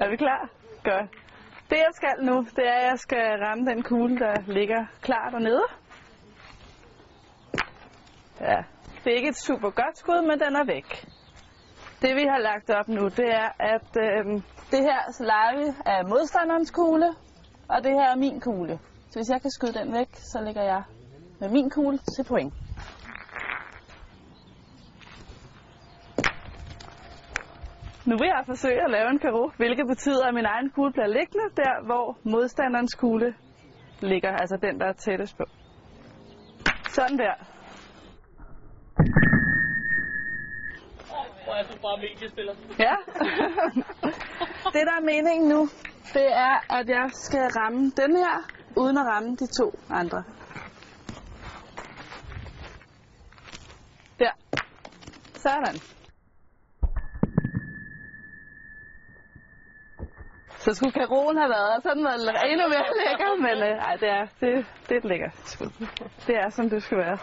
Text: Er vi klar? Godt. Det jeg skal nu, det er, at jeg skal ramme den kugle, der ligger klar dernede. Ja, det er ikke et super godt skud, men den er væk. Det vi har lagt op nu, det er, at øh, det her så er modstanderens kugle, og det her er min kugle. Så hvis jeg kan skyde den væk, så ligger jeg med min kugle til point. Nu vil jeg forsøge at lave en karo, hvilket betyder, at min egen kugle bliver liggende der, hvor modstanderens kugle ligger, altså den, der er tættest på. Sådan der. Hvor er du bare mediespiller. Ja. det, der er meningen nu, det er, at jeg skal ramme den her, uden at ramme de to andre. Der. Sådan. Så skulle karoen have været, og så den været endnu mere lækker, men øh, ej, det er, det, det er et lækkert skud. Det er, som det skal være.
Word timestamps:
Er 0.00 0.08
vi 0.08 0.16
klar? 0.16 0.48
Godt. 0.84 1.10
Det 1.70 1.76
jeg 1.76 1.92
skal 1.92 2.24
nu, 2.24 2.46
det 2.56 2.68
er, 2.68 2.72
at 2.72 2.90
jeg 2.90 2.98
skal 2.98 3.38
ramme 3.44 3.70
den 3.70 3.82
kugle, 3.82 4.18
der 4.18 4.34
ligger 4.46 4.86
klar 5.02 5.30
dernede. 5.30 5.62
Ja, 8.40 8.62
det 9.04 9.12
er 9.12 9.16
ikke 9.16 9.28
et 9.28 9.36
super 9.36 9.70
godt 9.70 9.98
skud, 9.98 10.22
men 10.22 10.40
den 10.40 10.56
er 10.56 10.64
væk. 10.64 11.06
Det 12.02 12.16
vi 12.16 12.24
har 12.32 12.38
lagt 12.38 12.70
op 12.70 12.88
nu, 12.88 13.04
det 13.08 13.28
er, 13.34 13.48
at 13.58 13.90
øh, 13.98 14.24
det 14.70 14.82
her 14.88 15.12
så 15.12 15.24
er 15.86 16.08
modstanderens 16.08 16.70
kugle, 16.70 17.08
og 17.68 17.84
det 17.84 17.92
her 17.92 18.10
er 18.12 18.16
min 18.16 18.40
kugle. 18.40 18.78
Så 19.10 19.18
hvis 19.18 19.28
jeg 19.28 19.42
kan 19.42 19.50
skyde 19.50 19.72
den 19.72 19.92
væk, 19.92 20.08
så 20.14 20.42
ligger 20.44 20.62
jeg 20.62 20.82
med 21.40 21.48
min 21.48 21.70
kugle 21.70 21.98
til 21.98 22.24
point. 22.24 22.54
Nu 28.06 28.16
vil 28.16 28.26
jeg 28.26 28.42
forsøge 28.46 28.84
at 28.84 28.90
lave 28.90 29.10
en 29.10 29.18
karo, 29.18 29.50
hvilket 29.56 29.86
betyder, 29.86 30.26
at 30.26 30.34
min 30.34 30.44
egen 30.44 30.70
kugle 30.70 30.92
bliver 30.92 31.06
liggende 31.06 31.48
der, 31.56 31.84
hvor 31.84 32.18
modstanderens 32.24 32.94
kugle 32.94 33.34
ligger, 34.00 34.30
altså 34.36 34.56
den, 34.56 34.80
der 34.80 34.86
er 34.86 34.92
tættest 34.92 35.36
på. 35.38 35.44
Sådan 36.88 37.18
der. 37.18 37.34
Hvor 41.44 41.54
er 41.54 41.62
du 41.62 41.74
bare 41.82 41.96
mediespiller. 41.96 42.54
Ja. 42.78 42.94
det, 44.74 44.82
der 44.88 44.94
er 45.00 45.04
meningen 45.04 45.48
nu, 45.48 45.68
det 46.14 46.32
er, 46.32 46.74
at 46.78 46.88
jeg 46.88 47.10
skal 47.12 47.40
ramme 47.40 47.90
den 47.90 48.16
her, 48.16 48.36
uden 48.76 48.98
at 48.98 49.06
ramme 49.06 49.36
de 49.36 49.46
to 49.46 49.78
andre. 49.90 50.22
Der. 54.18 54.32
Sådan. 55.34 55.99
Så 60.64 60.74
skulle 60.74 60.92
karoen 60.92 61.36
have 61.36 61.50
været, 61.50 61.70
og 61.76 61.82
så 61.82 61.90
den 61.94 62.04
været 62.04 62.52
endnu 62.52 62.66
mere 62.68 62.86
lækker, 63.02 63.30
men 63.46 63.56
øh, 63.68 63.78
ej, 63.88 63.96
det 64.02 64.08
er, 64.08 64.26
det, 64.40 64.66
det 64.88 64.92
er 64.94 64.98
et 64.98 65.04
lækkert 65.04 65.32
skud. 65.44 65.70
Det 66.26 66.34
er, 66.36 66.50
som 66.50 66.70
det 66.70 66.82
skal 66.82 66.98
være. 66.98 67.18